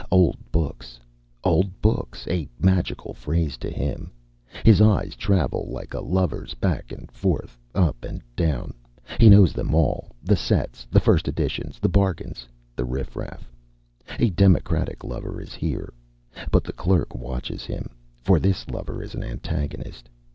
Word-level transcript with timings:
Old 0.09 0.37
books 0.51 0.99
old 1.43 1.79
books, 1.79 2.25
a 2.27 2.49
magical 2.59 3.13
phrase 3.13 3.55
to 3.57 3.69
him. 3.69 4.09
His 4.65 4.81
eyes 4.81 5.15
travel 5.15 5.67
like 5.69 5.93
a 5.93 5.99
lover's 6.01 6.55
back 6.55 6.91
and 6.91 7.11
forth, 7.11 7.55
up 7.75 8.03
and 8.03 8.19
down. 8.35 8.73
He 9.19 9.29
knows 9.29 9.53
them 9.53 9.75
all 9.75 10.09
the 10.23 10.35
sets, 10.35 10.87
the 10.89 10.99
first 10.99 11.27
editions, 11.27 11.77
the 11.77 11.87
bargains, 11.87 12.47
the 12.75 12.83
riff 12.83 13.15
raff. 13.15 13.47
A 14.17 14.31
democratic 14.31 15.03
lover 15.03 15.39
is 15.39 15.53
here. 15.53 15.93
But 16.49 16.63
the 16.63 16.73
clerk 16.73 17.13
watches 17.13 17.63
him. 17.65 17.91
For 18.23 18.39
this 18.39 18.67
lover 18.71 19.03
is 19.03 19.13
an 19.13 19.23
antagonist. 19.23 20.09